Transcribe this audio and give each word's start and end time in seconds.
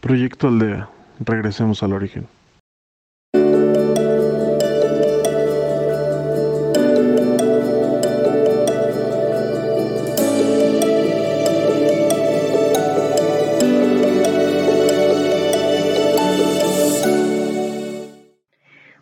Proyecto 0.00 0.46
Aldea. 0.46 0.88
Regresemos 1.18 1.82
al 1.82 1.92
origen. 1.92 2.28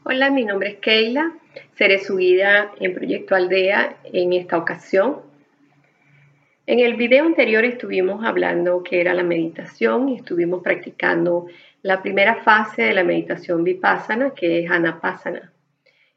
Hola, 0.04 0.30
mi 0.30 0.46
nombre 0.46 0.70
es 0.70 0.76
Keila. 0.76 1.34
Seré 1.76 2.02
su 2.02 2.16
guía 2.16 2.70
en 2.80 2.94
Proyecto 2.94 3.34
Aldea 3.34 3.98
en 4.04 4.32
esta 4.32 4.56
ocasión. 4.56 5.25
En 6.68 6.80
el 6.80 6.96
video 6.96 7.24
anterior 7.24 7.64
estuvimos 7.64 8.24
hablando 8.24 8.82
que 8.82 9.00
era 9.00 9.14
la 9.14 9.22
meditación 9.22 10.08
y 10.08 10.16
estuvimos 10.16 10.64
practicando 10.64 11.46
la 11.82 12.02
primera 12.02 12.42
fase 12.42 12.82
de 12.82 12.92
la 12.92 13.04
meditación 13.04 13.62
vipassana, 13.62 14.34
que 14.34 14.64
es 14.64 14.70
anapassana, 14.70 15.52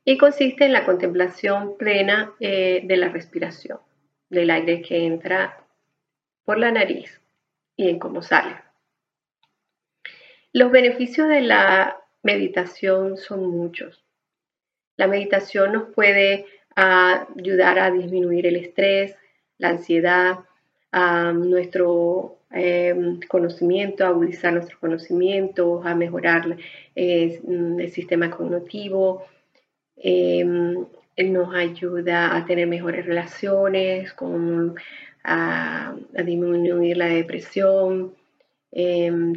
y 0.03 0.17
consiste 0.17 0.65
en 0.65 0.73
la 0.73 0.85
contemplación 0.85 1.77
plena 1.77 2.33
eh, 2.39 2.81
de 2.83 2.97
la 2.97 3.09
respiración, 3.09 3.77
del 4.27 4.49
aire 4.49 4.81
que 4.81 5.05
entra 5.05 5.67
por 6.45 6.57
la 6.57 6.71
nariz 6.71 7.21
y 7.75 7.87
en 7.87 7.99
cómo 7.99 8.23
sale. 8.23 8.55
Los 10.51 10.71
beneficios 10.71 11.29
de 11.29 11.41
la 11.41 12.01
meditación 12.23 13.17
son 13.17 13.51
muchos. 13.51 14.03
La 14.97 15.05
meditación 15.05 15.73
nos 15.73 15.93
puede 15.93 16.47
ah, 16.75 17.27
ayudar 17.37 17.77
a 17.77 17.91
disminuir 17.91 18.47
el 18.47 18.55
estrés, 18.55 19.15
la 19.59 19.69
ansiedad, 19.69 20.39
a 20.91 21.31
nuestro 21.33 22.39
eh, 22.51 23.19
conocimiento, 23.27 24.05
a 24.05 24.09
agudizar 24.09 24.53
nuestros 24.53 24.79
conocimientos, 24.79 25.85
a 25.85 25.93
mejorar 25.95 26.57
eh, 26.95 27.41
el 27.45 27.91
sistema 27.91 28.29
cognitivo, 28.31 29.25
eh, 29.97 30.43
nos 30.45 31.53
ayuda 31.53 32.35
a 32.35 32.45
tener 32.45 32.67
mejores 32.67 33.05
relaciones, 33.05 34.13
con, 34.13 34.75
a, 35.23 35.95
disminuir 36.25 36.97
la 36.97 37.07
depresión. 37.07 38.15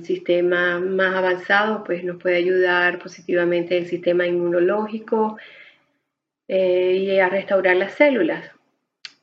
sistema 0.02 0.78
más 0.80 1.14
avanzado 1.16 1.84
pues 1.84 2.04
nos 2.04 2.18
puede 2.22 2.36
ayudar 2.36 2.98
positivamente 2.98 3.78
el 3.78 3.86
sistema 3.86 4.26
inmunológico 4.26 5.38
y 6.48 7.18
a 7.18 7.28
restaurar 7.28 7.76
las 7.76 7.94
células. 7.94 8.61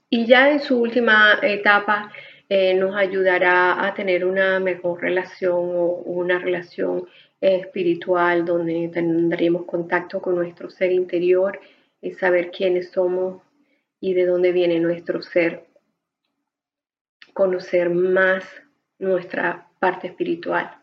Y 0.10 0.26
ya 0.26 0.50
en 0.52 0.60
su 0.60 0.80
última 0.80 1.40
etapa 1.44 2.12
eh, 2.50 2.74
nos 2.74 2.96
ayudará 2.96 3.86
a 3.86 3.94
tener 3.94 4.26
una 4.26 4.60
mejor 4.60 5.02
relación 5.02 5.54
o 5.54 6.02
una 6.06 6.40
relación 6.40 7.08
espiritual 7.40 8.44
donde 8.44 8.90
tendremos 8.92 9.66
contacto 9.66 10.20
con 10.22 10.36
nuestro 10.36 10.70
ser 10.70 10.92
interior 10.92 11.60
y 12.02 12.12
saber 12.12 12.50
quiénes 12.50 12.92
somos 12.92 13.44
y 14.00 14.14
de 14.14 14.26
dónde 14.26 14.52
viene 14.52 14.80
nuestro 14.80 15.22
ser. 15.22 15.66
Conocer 17.34 17.92
más 17.92 18.44
nuestra 18.98 19.68
parte 19.80 20.08
espiritual. 20.08 20.76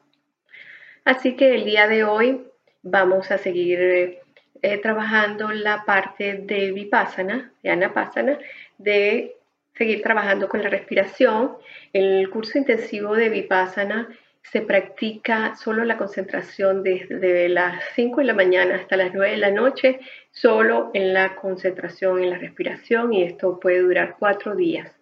Así 1.04 1.36
que 1.36 1.54
el 1.54 1.64
día 1.64 1.88
de 1.88 2.04
hoy 2.04 2.46
vamos 2.82 3.30
a 3.30 3.38
seguir 3.38 4.20
eh, 4.62 4.78
trabajando 4.78 5.50
la 5.50 5.84
parte 5.84 6.34
de 6.34 6.72
Vipassana, 6.72 7.52
de 7.62 7.70
Anapassana, 7.70 8.38
de 8.78 9.36
seguir 9.74 10.02
trabajando 10.02 10.48
con 10.48 10.62
la 10.62 10.68
respiración. 10.68 11.56
El 11.92 12.28
curso 12.30 12.58
intensivo 12.58 13.14
de 13.14 13.28
Vipassana 13.28 14.08
se 14.42 14.60
practica 14.60 15.56
solo 15.56 15.84
la 15.84 15.98
concentración 15.98 16.82
desde 16.82 17.48
las 17.48 17.82
5 17.94 18.20
de 18.20 18.26
la 18.26 18.34
mañana 18.34 18.76
hasta 18.76 18.96
las 18.96 19.12
9 19.12 19.32
de 19.32 19.38
la 19.38 19.50
noche, 19.50 20.00
solo 20.30 20.90
en 20.94 21.12
la 21.12 21.34
concentración 21.36 22.22
en 22.22 22.30
la 22.30 22.38
respiración 22.38 23.12
y 23.12 23.24
esto 23.24 23.58
puede 23.58 23.80
durar 23.80 24.16
cuatro 24.18 24.54
días. 24.54 24.92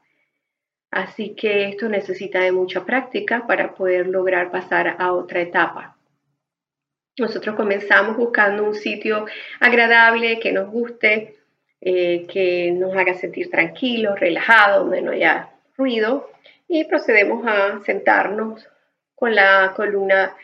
Así 0.90 1.34
que 1.34 1.68
esto 1.68 1.88
necesita 1.88 2.40
de 2.40 2.52
mucha 2.52 2.84
práctica 2.84 3.46
para 3.46 3.74
poder 3.74 4.06
lograr 4.06 4.50
pasar 4.50 4.96
a 4.98 5.12
otra 5.12 5.40
etapa. 5.40 5.93
Nosotros 7.18 7.54
comenzamos 7.54 8.16
buscando 8.16 8.64
un 8.64 8.74
sitio 8.74 9.26
agradable, 9.60 10.40
que 10.40 10.52
nos 10.52 10.68
guste, 10.68 11.36
eh, 11.80 12.26
que 12.26 12.72
nos 12.72 12.96
haga 12.96 13.14
sentir 13.14 13.50
tranquilos, 13.50 14.18
relajados, 14.18 14.84
donde 14.84 15.02
no 15.02 15.12
haya 15.12 15.50
ruido 15.76 16.30
y 16.66 16.84
procedemos 16.84 17.46
a 17.46 17.80
sentarnos 17.84 18.68
con 19.14 19.34
la 19.34 19.72
columna 19.76 20.34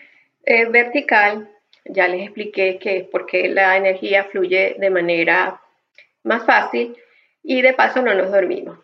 eh, 0.45 0.67
vertical. 0.67 1.49
Ya 1.87 2.07
les 2.07 2.23
expliqué 2.23 2.79
que 2.79 2.99
es 2.99 3.05
porque 3.09 3.49
la 3.49 3.77
energía 3.77 4.25
fluye 4.25 4.77
de 4.79 4.91
manera 4.91 5.61
más 6.23 6.45
fácil 6.45 6.97
y 7.43 7.63
de 7.63 7.73
paso 7.73 8.03
no 8.03 8.15
nos 8.15 8.31
dormimos. 8.31 8.79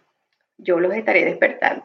Yo 0.58 0.80
los 0.80 0.94
estaré 0.94 1.24
despertando. 1.24 1.84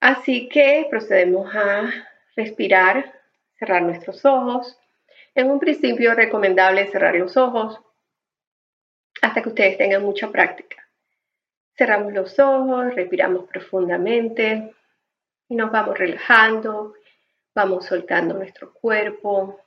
Así 0.00 0.48
que 0.48 0.86
procedemos 0.90 1.54
a 1.54 1.90
respirar 2.36 3.13
cerrar 3.58 3.82
nuestros 3.82 4.24
ojos. 4.24 4.78
En 5.34 5.50
un 5.50 5.58
principio 5.58 6.10
es 6.10 6.16
recomendable 6.16 6.90
cerrar 6.90 7.14
los 7.14 7.36
ojos 7.36 7.80
hasta 9.22 9.42
que 9.42 9.48
ustedes 9.48 9.78
tengan 9.78 10.02
mucha 10.02 10.30
práctica. 10.30 10.88
Cerramos 11.76 12.12
los 12.12 12.38
ojos, 12.38 12.94
respiramos 12.94 13.48
profundamente 13.48 14.74
y 15.48 15.56
nos 15.56 15.72
vamos 15.72 15.98
relajando, 15.98 16.94
vamos 17.54 17.86
soltando 17.86 18.34
nuestro 18.34 18.72
cuerpo, 18.72 19.60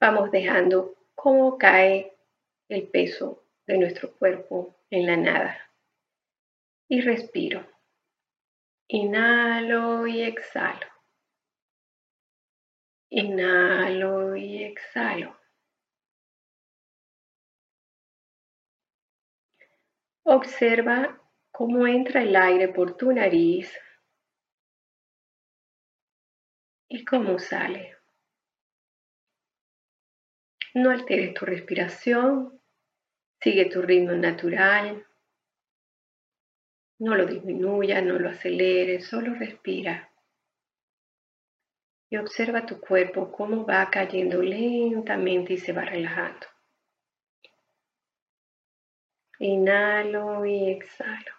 vamos 0.00 0.30
dejando 0.30 0.94
cómo 1.14 1.56
cae 1.58 2.12
el 2.68 2.88
peso 2.88 3.44
de 3.66 3.78
nuestro 3.78 4.12
cuerpo 4.14 4.76
en 4.90 5.06
la 5.06 5.16
nada. 5.16 5.58
Y 6.88 7.00
respiro. 7.00 7.66
Inhalo 8.88 10.06
y 10.06 10.22
exhalo. 10.22 10.91
Inhalo 13.14 14.34
y 14.36 14.64
exhalo. 14.64 15.38
Observa 20.24 21.20
cómo 21.50 21.86
entra 21.86 22.22
el 22.22 22.34
aire 22.34 22.68
por 22.68 22.96
tu 22.96 23.12
nariz 23.12 23.70
y 26.88 27.04
cómo 27.04 27.38
sale. 27.38 27.98
No 30.72 30.88
alteres 30.88 31.34
tu 31.34 31.44
respiración, 31.44 32.62
sigue 33.42 33.66
tu 33.66 33.82
ritmo 33.82 34.12
natural. 34.12 35.06
No 36.98 37.14
lo 37.14 37.26
disminuya, 37.26 38.00
no 38.00 38.18
lo 38.18 38.30
aceleres, 38.30 39.06
solo 39.06 39.34
respira 39.34 40.11
y 42.12 42.18
observa 42.18 42.66
tu 42.66 42.78
cuerpo 42.78 43.32
cómo 43.32 43.64
va 43.64 43.88
cayendo 43.90 44.42
lentamente 44.42 45.54
y 45.54 45.56
se 45.56 45.72
va 45.72 45.82
relajando. 45.82 46.46
Inhalo 49.38 50.44
y 50.44 50.72
exhalo. 50.72 51.32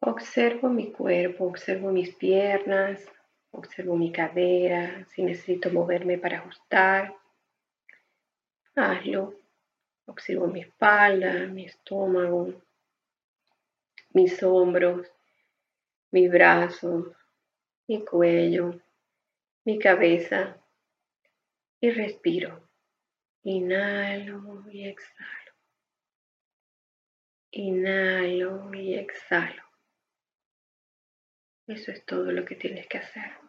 Observo 0.00 0.70
mi 0.70 0.90
cuerpo, 0.90 1.44
observo 1.44 1.92
mis 1.92 2.14
piernas, 2.14 3.04
observo 3.50 3.94
mi 3.94 4.10
cadera, 4.10 5.04
si 5.10 5.22
necesito 5.22 5.70
moverme 5.70 6.16
para 6.16 6.38
ajustar 6.38 7.14
hazlo. 8.76 9.34
Observo 10.06 10.46
mi 10.46 10.60
espalda, 10.60 11.46
mi 11.46 11.64
estómago, 11.64 12.62
mis 14.10 14.42
hombros, 14.42 15.06
mis 16.10 16.30
brazos, 16.30 17.06
mi 17.88 18.04
cuello, 18.04 18.80
mi 19.64 19.78
cabeza 19.78 20.56
y 21.80 21.90
respiro. 21.90 22.68
Inhalo 23.42 24.64
y 24.70 24.88
exhalo. 24.88 25.52
Inhalo 27.50 28.74
y 28.74 28.94
exhalo. 28.94 29.62
Eso 31.66 31.92
es 31.92 32.04
todo 32.04 32.30
lo 32.30 32.44
que 32.44 32.56
tienes 32.56 32.86
que 32.86 32.98
hacer. 32.98 33.43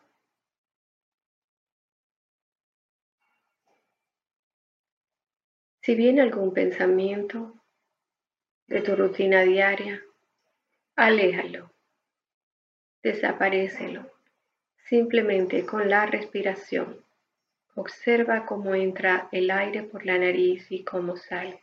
Si 5.86 5.94
viene 5.94 6.24
algún 6.24 6.52
pensamiento 6.52 7.54
de 8.66 8.82
tu 8.82 8.96
rutina 8.96 9.44
diaria, 9.44 10.02
aléjalo, 10.96 11.72
desaparecelo, 13.04 14.12
simplemente 14.78 15.64
con 15.64 15.88
la 15.88 16.08
respiración, 16.08 17.06
Observa 17.78 18.46
cómo 18.46 18.74
entra 18.74 19.28
el 19.34 19.52
aire 19.52 19.84
por 19.84 20.06
la 20.06 20.18
nariz 20.18 20.72
y 20.72 20.86
cómo 20.86 21.18
sale. 21.18 21.62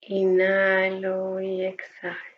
Inhalo 0.00 1.40
y 1.40 1.64
exhalo. 1.64 2.31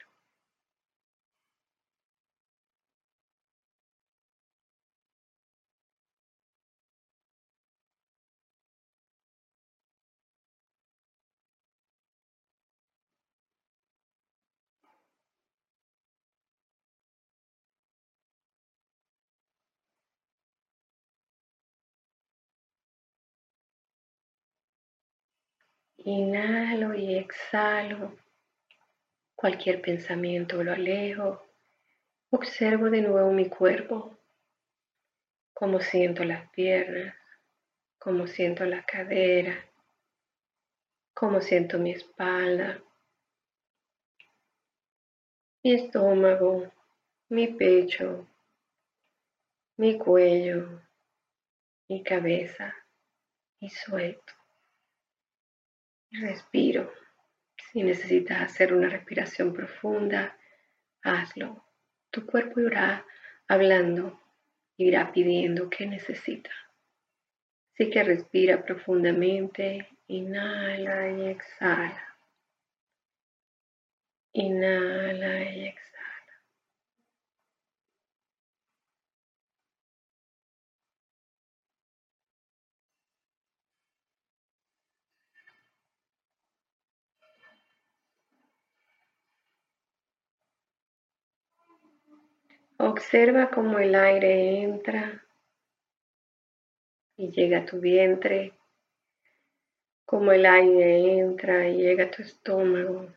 Inhalo 26.06 26.94
y 26.94 27.16
exhalo. 27.16 28.14
Cualquier 29.34 29.80
pensamiento 29.80 30.62
lo 30.62 30.74
alejo. 30.74 31.42
Observo 32.28 32.90
de 32.90 33.00
nuevo 33.00 33.32
mi 33.32 33.48
cuerpo. 33.48 34.18
Cómo 35.54 35.80
siento 35.80 36.22
las 36.24 36.50
piernas. 36.50 37.16
Cómo 37.98 38.26
siento 38.26 38.66
la 38.66 38.84
cadera. 38.84 39.64
Cómo 41.14 41.40
siento 41.40 41.78
mi 41.78 41.92
espalda. 41.92 42.82
Mi 45.62 45.72
estómago. 45.72 46.70
Mi 47.30 47.46
pecho. 47.48 48.28
Mi 49.78 49.96
cuello. 49.96 50.82
Mi 51.88 52.02
cabeza. 52.02 52.74
Y 53.58 53.70
suelto. 53.70 54.43
Respiro. 56.20 56.92
Si 57.72 57.82
necesitas 57.82 58.40
hacer 58.40 58.72
una 58.72 58.88
respiración 58.88 59.52
profunda, 59.52 60.38
hazlo. 61.02 61.64
Tu 62.10 62.24
cuerpo 62.24 62.60
irá 62.60 63.04
hablando, 63.48 64.20
irá 64.76 65.10
pidiendo 65.10 65.68
qué 65.68 65.86
necesita. 65.86 66.50
Así 67.72 67.90
que 67.90 68.04
respira 68.04 68.64
profundamente, 68.64 69.88
inhala 70.06 71.10
y 71.10 71.30
exhala. 71.30 72.16
Inhala 74.34 75.50
y 75.50 75.66
exhala. 75.66 75.93
Observa 92.86 93.48
cómo 93.48 93.78
el 93.78 93.94
aire 93.94 94.62
entra 94.62 95.26
y 97.16 97.30
llega 97.30 97.60
a 97.60 97.64
tu 97.64 97.80
vientre, 97.80 98.52
cómo 100.04 100.32
el 100.32 100.44
aire 100.44 101.18
entra 101.18 101.66
y 101.66 101.78
llega 101.78 102.04
a 102.04 102.10
tu 102.10 102.20
estómago, 102.20 103.10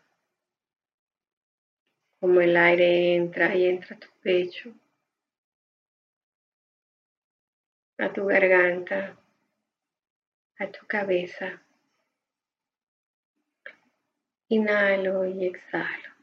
cómo 2.21 2.39
el 2.39 2.55
aire 2.55 3.15
entra 3.15 3.53
y 3.55 3.65
entra 3.65 3.97
a 3.97 3.99
tu 3.99 4.07
pecho, 4.21 4.73
a 7.97 8.13
tu 8.13 8.25
garganta, 8.25 9.17
a 10.59 10.71
tu 10.71 10.87
cabeza. 10.87 11.61
Inhalo 14.47 15.25
y 15.25 15.45
exhalo. 15.45 16.16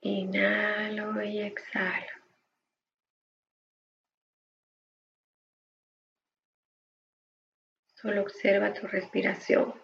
Inhalo 0.00 1.22
y 1.22 1.40
exhalo. 1.40 2.18
Solo 7.94 8.22
observa 8.22 8.72
tu 8.72 8.86
respiración. 8.86 9.74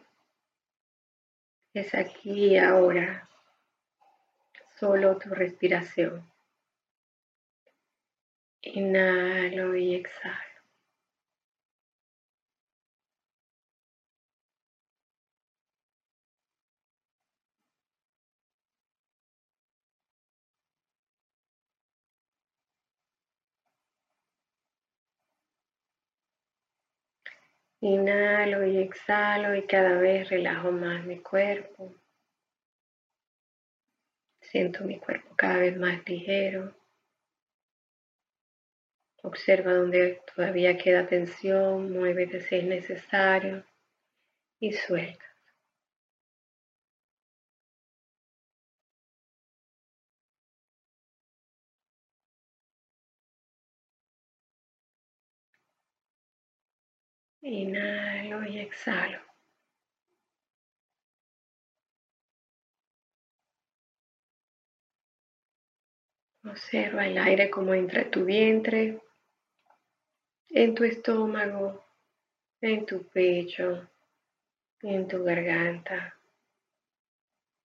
Es 1.72 1.92
aquí 1.96 2.52
y 2.52 2.58
ahora. 2.58 3.28
Solo 4.78 5.18
tu 5.18 5.30
respiración. 5.30 6.30
Inhalo 8.62 9.74
y 9.74 9.96
exhalo. 9.96 10.53
Inhalo 27.86 28.64
y 28.64 28.78
exhalo 28.78 29.54
y 29.54 29.66
cada 29.66 29.98
vez 29.98 30.30
relajo 30.30 30.72
más 30.72 31.04
mi 31.04 31.20
cuerpo. 31.20 31.94
Siento 34.40 34.84
mi 34.84 34.98
cuerpo 34.98 35.34
cada 35.36 35.58
vez 35.58 35.76
más 35.76 36.00
ligero. 36.08 36.74
Observa 39.22 39.74
donde 39.74 40.22
todavía 40.34 40.78
queda 40.78 41.06
tensión, 41.06 41.92
muévete 41.92 42.40
si 42.40 42.56
es 42.56 42.64
necesario 42.64 43.66
y 44.60 44.72
suelta. 44.72 45.33
Inhalo 57.46 58.42
y 58.46 58.58
exhalo. 58.58 59.18
Observa 66.42 67.06
el 67.06 67.18
aire 67.18 67.50
como 67.50 67.74
entra 67.74 68.00
en 68.00 68.10
tu 68.10 68.24
vientre, 68.24 68.98
en 70.48 70.74
tu 70.74 70.84
estómago, 70.84 71.84
en 72.62 72.86
tu 72.86 73.06
pecho, 73.08 73.90
en 74.80 75.06
tu 75.06 75.22
garganta. 75.22 76.18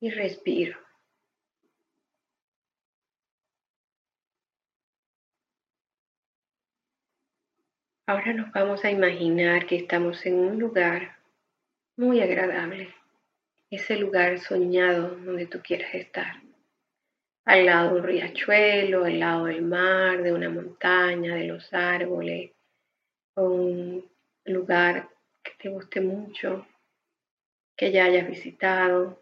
Y 0.01 0.09
respiro. 0.09 0.88
Ahora 8.09 8.33
nos 8.33 8.51
vamos 8.51 8.83
a 8.83 8.89
imaginar 8.89 9.67
que 9.67 9.75
estamos 9.75 10.25
en 10.25 10.33
un 10.33 10.57
lugar 10.57 11.19
muy 11.95 12.21
agradable, 12.21 12.91
ese 13.69 13.97
lugar 13.97 14.39
soñado 14.39 15.15
donde 15.17 15.45
tú 15.45 15.61
quieras 15.61 15.93
estar, 15.93 16.41
al 17.45 17.67
lado 17.67 17.93
de 17.93 17.99
un 17.99 18.07
riachuelo, 18.07 19.05
al 19.05 19.19
lado 19.19 19.45
del 19.45 19.61
mar, 19.61 20.23
de 20.23 20.33
una 20.33 20.49
montaña, 20.49 21.35
de 21.35 21.43
los 21.43 21.71
árboles, 21.71 22.49
un 23.35 24.03
lugar 24.43 25.07
que 25.43 25.51
te 25.59 25.69
guste 25.69 26.01
mucho, 26.01 26.65
que 27.77 27.91
ya 27.91 28.05
hayas 28.05 28.27
visitado. 28.27 29.21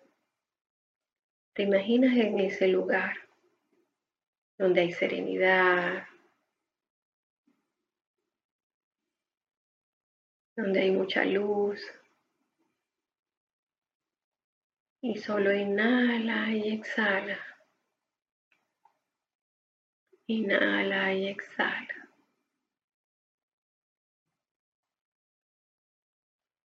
Te 1.51 1.63
imaginas 1.63 2.15
en 2.15 2.39
ese 2.39 2.70
lugar 2.70 3.17
donde 4.58 4.79
hay 4.79 4.94
serenidad, 4.94 6.08
donde 10.57 10.81
hay 10.81 10.91
mucha 10.91 11.23
luz. 11.23 11.79
Y 15.01 15.15
solo 15.17 15.53
inhala 15.53 16.51
y 16.51 16.73
exhala. 16.73 17.39
Inhala 20.25 21.13
y 21.13 21.27
exhala. 21.27 22.09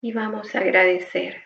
Y 0.02 0.12
vamos 0.12 0.54
a 0.54 0.60
agradecer. 0.60 1.46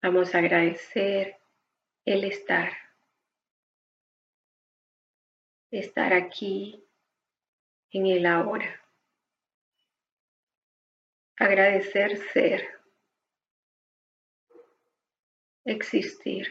Vamos 0.00 0.32
a 0.34 0.38
agradecer 0.38 1.36
el 2.04 2.22
estar. 2.22 2.72
Estar 5.72 6.14
aquí 6.14 6.84
en 7.90 8.06
el 8.06 8.24
ahora. 8.24 8.87
Agradecer 11.40 12.16
ser. 12.32 12.66
Existir. 15.64 16.48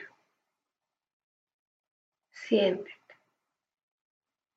Siéntete. 2.31 2.95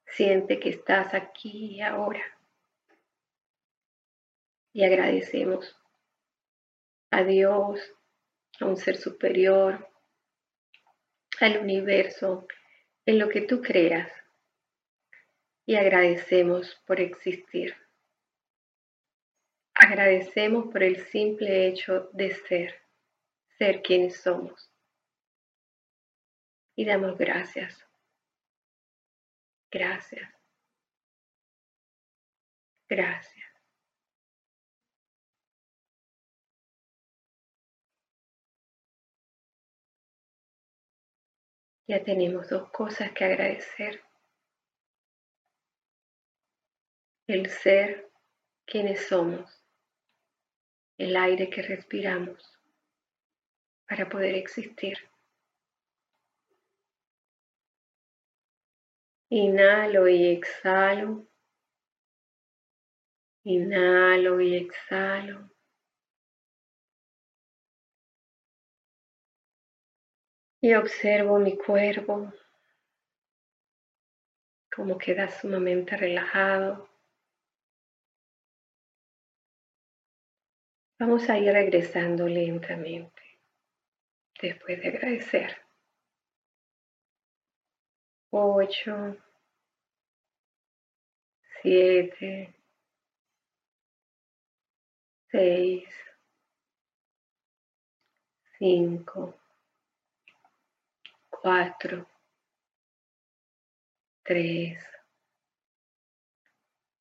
Siente 0.06 0.60
que 0.60 0.68
estás 0.68 1.14
aquí 1.14 1.74
y 1.74 1.80
ahora. 1.80 2.22
Y 4.72 4.84
agradecemos 4.84 5.76
a 7.10 7.24
Dios, 7.24 7.80
a 8.60 8.66
un 8.66 8.76
ser 8.76 8.98
superior, 8.98 9.88
al 11.40 11.58
universo, 11.58 12.46
en 13.04 13.18
lo 13.18 13.28
que 13.28 13.40
tú 13.40 13.60
creas. 13.60 14.12
Y 15.66 15.74
agradecemos 15.74 16.80
por 16.86 17.00
existir. 17.00 17.74
Agradecemos 19.90 20.66
por 20.70 20.84
el 20.84 21.04
simple 21.08 21.66
hecho 21.66 22.10
de 22.12 22.32
ser, 22.32 22.80
ser 23.58 23.82
quienes 23.82 24.22
somos. 24.22 24.72
Y 26.76 26.84
damos 26.84 27.18
gracias. 27.18 27.84
Gracias. 29.68 30.32
Gracias. 32.88 33.48
Ya 41.88 42.04
tenemos 42.04 42.48
dos 42.48 42.70
cosas 42.70 43.10
que 43.10 43.24
agradecer. 43.24 44.04
El 47.26 47.50
ser 47.50 48.08
quienes 48.64 49.08
somos, 49.08 49.59
el 51.00 51.16
aire 51.16 51.48
que 51.48 51.62
respiramos 51.62 52.60
para 53.88 54.06
poder 54.06 54.34
existir. 54.34 54.98
Inhalo 59.30 60.08
y 60.08 60.26
exhalo. 60.26 61.26
Inhalo 63.44 64.42
y 64.42 64.56
exhalo. 64.56 65.50
Y 70.60 70.74
observo 70.74 71.38
mi 71.38 71.56
cuerpo, 71.56 72.30
como 74.70 74.98
queda 74.98 75.30
sumamente 75.30 75.96
relajado. 75.96 76.89
Vamos 81.00 81.30
a 81.30 81.38
ir 81.38 81.50
regresando 81.50 82.28
lentamente 82.28 83.22
después 84.38 84.82
de 84.82 84.88
agradecer. 84.88 85.56
Ocho, 88.30 89.16
siete, 91.62 92.54
seis, 95.30 95.88
cinco, 98.58 99.34
cuatro, 101.30 102.06
tres, 104.22 104.84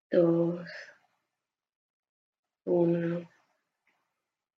dos, 0.10 0.70
uno. 2.63 3.38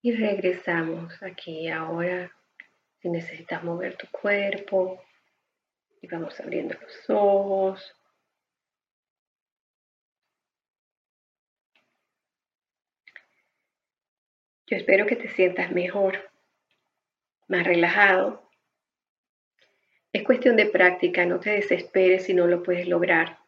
Y 0.02 0.12
regresamos 0.12 1.22
aquí 1.22 1.68
ahora. 1.68 2.30
Si 3.00 3.08
necesitas 3.08 3.64
mover 3.64 3.96
tu 3.96 4.06
cuerpo, 4.08 5.02
y 6.00 6.06
vamos 6.06 6.38
abriendo 6.40 6.76
los 6.80 7.10
ojos. 7.10 7.96
Yo 14.66 14.76
espero 14.76 15.06
que 15.06 15.16
te 15.16 15.28
sientas 15.28 15.72
mejor, 15.72 16.30
más 17.48 17.64
relajado 17.64 18.42
es 20.12 20.24
cuestión 20.24 20.56
de 20.56 20.66
práctica, 20.66 21.24
no 21.24 21.40
te 21.40 21.50
desesperes 21.50 22.24
si 22.24 22.34
no 22.34 22.46
lo 22.46 22.62
puedes 22.62 22.86
lograr. 22.86 23.38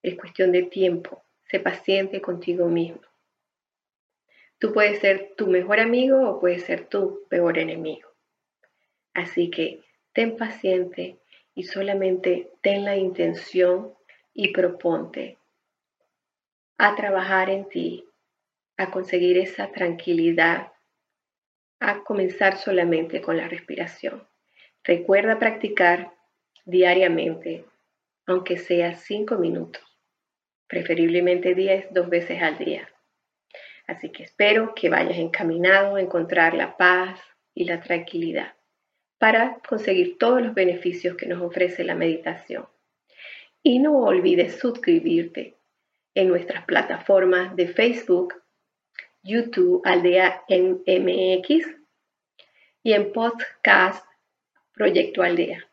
Es 0.00 0.16
cuestión 0.16 0.52
de 0.52 0.62
tiempo, 0.62 1.24
sé 1.50 1.58
paciente 1.58 2.20
contigo 2.20 2.68
mismo. 2.68 3.00
Tú 4.60 4.74
puedes 4.74 5.00
ser 5.00 5.32
tu 5.38 5.46
mejor 5.46 5.80
amigo 5.80 6.28
o 6.28 6.38
puedes 6.38 6.64
ser 6.64 6.86
tu 6.86 7.26
peor 7.30 7.58
enemigo. 7.58 8.10
Así 9.14 9.50
que 9.50 9.80
ten 10.12 10.36
paciente 10.36 11.18
y 11.54 11.62
solamente 11.62 12.52
ten 12.60 12.84
la 12.84 12.94
intención 12.94 13.94
y 14.34 14.52
proponte 14.52 15.38
a 16.76 16.94
trabajar 16.94 17.48
en 17.48 17.68
ti, 17.70 18.04
a 18.76 18.90
conseguir 18.90 19.38
esa 19.38 19.72
tranquilidad, 19.72 20.72
a 21.78 22.04
comenzar 22.04 22.58
solamente 22.58 23.22
con 23.22 23.38
la 23.38 23.48
respiración. 23.48 24.28
Recuerda 24.84 25.38
practicar 25.38 26.12
diariamente, 26.66 27.64
aunque 28.26 28.58
sea 28.58 28.94
cinco 28.94 29.36
minutos, 29.36 29.82
preferiblemente 30.66 31.54
10, 31.54 31.94
dos 31.94 32.10
veces 32.10 32.42
al 32.42 32.58
día. 32.58 32.88
Así 33.90 34.10
que 34.10 34.22
espero 34.22 34.72
que 34.72 34.88
vayas 34.88 35.18
encaminado 35.18 35.96
a 35.96 36.00
encontrar 36.00 36.54
la 36.54 36.76
paz 36.76 37.20
y 37.52 37.64
la 37.64 37.80
tranquilidad 37.80 38.54
para 39.18 39.58
conseguir 39.68 40.16
todos 40.16 40.40
los 40.40 40.54
beneficios 40.54 41.16
que 41.16 41.26
nos 41.26 41.42
ofrece 41.42 41.82
la 41.82 41.96
meditación. 41.96 42.68
Y 43.64 43.80
no 43.80 43.98
olvides 43.98 44.60
suscribirte 44.60 45.56
en 46.14 46.28
nuestras 46.28 46.64
plataformas 46.66 47.56
de 47.56 47.66
Facebook, 47.66 48.34
YouTube 49.24 49.82
Aldea 49.84 50.44
MX 50.48 51.66
y 52.84 52.92
en 52.92 53.10
podcast 53.10 54.06
Proyecto 54.72 55.24
Aldea. 55.24 55.68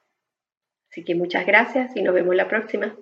Así 0.89 1.03
que 1.03 1.13
muchas 1.13 1.45
gracias 1.45 1.95
y 1.95 2.01
nos 2.01 2.15
vemos 2.15 2.35
la 2.35 2.47
próxima 2.47 2.97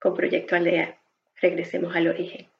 con 0.00 0.14
Proyecto 0.14 0.56
Aldea. 0.56 0.98
Regresemos 1.42 1.94
al 1.94 2.08
origen. 2.08 2.55